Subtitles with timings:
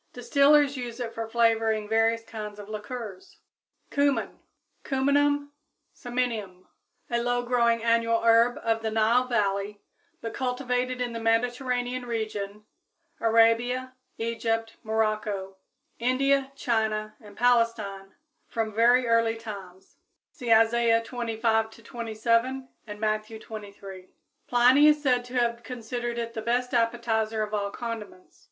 [0.13, 3.37] Distillers use it for flavoring various kinds of liquors.
[3.91, 4.39] =Cumin=
[4.83, 5.51] (Cuminum
[5.93, 6.63] Cyminum, Linn.),
[7.11, 9.79] a low growing annual herb of the Nile valley,
[10.19, 12.65] but cultivated in the Mediterranean region,
[13.19, 15.57] Arabia, Egypt, Morocco,
[15.99, 18.15] India, China, and Palestine
[18.47, 19.97] from very early times,
[20.31, 21.03] (See Isaiah xviii,
[21.35, 24.07] 25 27 and Matthew xxiii, 23.)
[24.47, 28.39] Pliny is said to have considered it the best appetizer of all condiments.